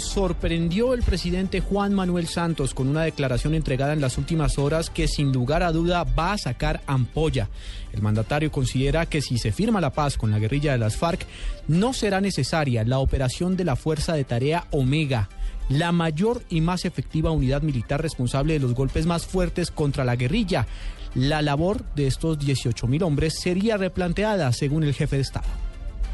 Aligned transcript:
Sorprendió 0.00 0.94
el 0.94 1.02
presidente 1.02 1.60
Juan 1.60 1.94
Manuel 1.94 2.26
Santos 2.26 2.74
con 2.74 2.88
una 2.88 3.02
declaración 3.02 3.54
entregada 3.54 3.92
en 3.92 4.00
las 4.00 4.18
últimas 4.18 4.58
horas 4.58 4.90
que 4.90 5.08
sin 5.08 5.32
lugar 5.32 5.62
a 5.62 5.72
duda 5.72 6.04
va 6.04 6.32
a 6.32 6.38
sacar 6.38 6.82
ampolla. 6.86 7.48
El 7.92 8.02
mandatario 8.02 8.50
considera 8.50 9.06
que 9.06 9.22
si 9.22 9.38
se 9.38 9.52
firma 9.52 9.80
la 9.80 9.92
paz 9.92 10.16
con 10.16 10.30
la 10.30 10.38
guerrilla 10.38 10.72
de 10.72 10.78
las 10.78 10.96
FARC, 10.96 11.26
no 11.68 11.92
será 11.92 12.20
necesaria 12.20 12.84
la 12.84 12.98
operación 12.98 13.56
de 13.56 13.64
la 13.64 13.76
Fuerza 13.76 14.14
de 14.14 14.24
Tarea 14.24 14.66
Omega 14.70 15.28
la 15.68 15.92
mayor 15.92 16.42
y 16.48 16.60
más 16.60 16.84
efectiva 16.84 17.30
unidad 17.30 17.62
militar 17.62 18.00
responsable 18.00 18.54
de 18.54 18.60
los 18.60 18.74
golpes 18.74 19.06
más 19.06 19.26
fuertes 19.26 19.70
contra 19.70 20.04
la 20.04 20.16
guerrilla. 20.16 20.66
La 21.14 21.42
labor 21.42 21.84
de 21.94 22.06
estos 22.06 22.38
18 22.38 22.86
mil 22.86 23.02
hombres 23.02 23.40
sería 23.40 23.76
replanteada, 23.76 24.52
según 24.52 24.84
el 24.84 24.94
jefe 24.94 25.16
de 25.16 25.22
Estado. 25.22 25.46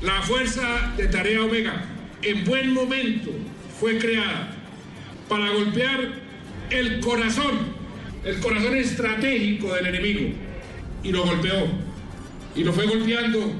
La 0.00 0.22
Fuerza 0.22 0.92
de 0.96 1.06
Tarea 1.08 1.42
Omega, 1.42 1.84
en 2.22 2.44
buen 2.44 2.72
momento, 2.72 3.30
fue 3.82 3.98
creada 3.98 4.48
para 5.28 5.50
golpear 5.50 6.12
el 6.70 7.00
corazón, 7.00 7.58
el 8.24 8.38
corazón 8.38 8.76
estratégico 8.76 9.74
del 9.74 9.86
enemigo, 9.86 10.36
y 11.02 11.10
lo 11.10 11.24
golpeó, 11.24 11.66
y 12.54 12.62
lo 12.62 12.72
fue 12.72 12.86
golpeando 12.86 13.54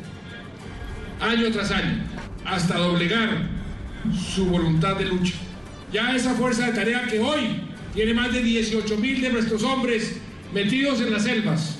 año 1.21 1.51
tras 1.51 1.73
año, 1.73 2.05
hasta 2.45 2.79
doblegar 2.79 3.49
su 4.33 4.47
voluntad 4.47 4.95
de 4.95 5.07
lucha. 5.07 5.35
Ya 5.93 6.15
esa 6.15 6.35
fuerza 6.35 6.67
de 6.67 6.73
tarea 6.73 7.03
que 7.11 7.19
hoy 7.19 7.61
tiene 7.93 8.15
más 8.15 8.33
de 8.33 8.45
18 8.45 8.97
mil 8.99 9.21
de 9.23 9.31
nuestros 9.31 9.65
hombres 9.65 10.21
metidos 10.55 11.01
en 11.01 11.13
las 11.13 11.25
selvas, 11.25 11.79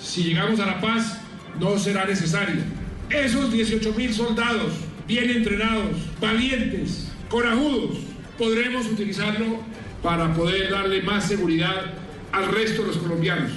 si 0.00 0.22
llegamos 0.22 0.60
a 0.60 0.66
la 0.66 0.80
paz, 0.80 1.18
no 1.58 1.76
será 1.76 2.04
necesaria. 2.04 2.62
Esos 3.10 3.52
18 3.52 3.92
mil 3.94 4.14
soldados, 4.14 4.74
bien 5.08 5.28
entrenados, 5.28 5.96
valientes, 6.20 7.10
corajudos, 7.30 7.96
podremos 8.36 8.86
utilizarlo 8.86 9.58
para 10.02 10.34
poder 10.34 10.70
darle 10.70 11.02
más 11.02 11.26
seguridad 11.28 11.94
al 12.32 12.48
resto 12.48 12.82
de 12.82 12.88
los 12.88 12.96
colombianos. 12.98 13.52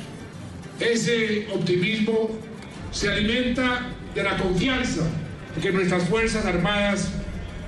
Ese 0.80 1.48
optimismo 1.54 2.30
se 2.92 3.10
alimenta 3.10 3.82
de 4.14 4.24
la 4.24 4.38
confianza 4.38 5.02
que 5.62 5.72
nuestras 5.72 6.08
Fuerzas 6.08 6.46
Armadas 6.46 7.12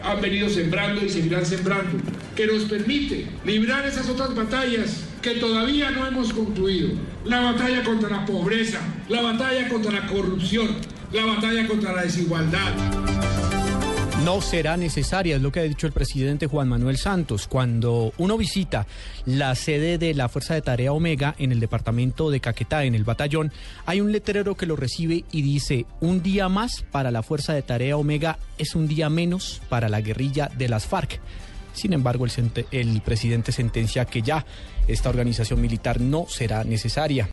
han 0.04 0.22
venido 0.22 0.50
sembrando 0.50 1.04
y 1.04 1.10
seguirán 1.10 1.46
sembrando, 1.46 1.98
que 2.36 2.46
nos 2.46 2.64
permite 2.66 3.26
librar 3.44 3.86
esas 3.86 4.08
otras 4.08 4.36
batallas 4.36 5.04
que 5.22 5.32
todavía 5.36 5.90
no 5.92 6.06
hemos 6.06 6.32
concluido. 6.32 6.90
La 7.24 7.40
batalla 7.40 7.84
contra 7.84 8.10
la 8.10 8.26
pobreza, 8.26 8.80
la 9.10 9.22
batalla 9.22 9.68
contra 9.68 9.92
la 9.92 10.08
corrupción, 10.08 10.68
la 11.12 11.26
batalla 11.26 11.68
contra 11.68 11.94
la 11.94 12.04
desigualdad. 12.04 13.25
No 14.26 14.42
será 14.42 14.76
necesaria, 14.76 15.36
es 15.36 15.42
lo 15.44 15.52
que 15.52 15.60
ha 15.60 15.64
dicho 15.64 15.86
el 15.86 15.94
presidente 15.94 16.48
Juan 16.48 16.68
Manuel 16.68 16.98
Santos. 16.98 17.48
Cuando 17.48 18.12
uno 18.18 18.40
visita 18.40 18.88
la 19.28 19.54
sede 19.54 20.00
de 20.00 20.16
la 20.16 20.30
Fuerza 20.30 20.56
de 20.56 20.64
Tarea 20.64 20.94
Omega 20.94 21.36
en 21.38 21.52
el 21.52 21.60
departamento 21.60 22.32
de 22.32 22.40
Caquetá, 22.40 22.86
en 22.86 22.96
el 22.96 23.04
batallón, 23.04 23.52
hay 23.86 24.02
un 24.02 24.12
letrero 24.12 24.56
que 24.56 24.66
lo 24.66 24.76
recibe 24.76 25.26
y 25.32 25.44
dice, 25.44 25.86
un 26.02 26.24
día 26.24 26.50
más 26.50 26.84
para 26.92 27.12
la 27.12 27.22
Fuerza 27.22 27.54
de 27.54 27.62
Tarea 27.62 27.98
Omega 27.98 28.40
es 28.58 28.74
un 28.74 28.88
día 28.88 29.12
menos 29.12 29.62
para 29.70 29.90
la 29.90 30.02
guerrilla 30.02 30.50
de 30.58 30.70
las 30.70 30.88
FARC. 30.88 31.20
Sin 31.74 31.94
embargo, 31.94 32.26
el, 32.26 32.52
el 32.72 33.02
presidente 33.02 33.52
sentencia 33.52 34.06
que 34.06 34.24
ya 34.24 34.44
esta 34.88 35.10
organización 35.10 35.62
militar 35.62 36.02
no 36.02 36.26
será 36.28 36.64
necesaria. 36.64 37.30